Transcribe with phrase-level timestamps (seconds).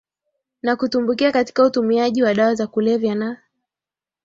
[0.61, 3.37] Na kutumbukia katika utumiaji wa dawa za kulevya na